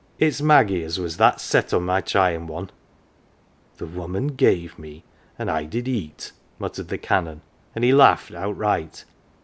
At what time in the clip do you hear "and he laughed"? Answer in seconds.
7.75-8.33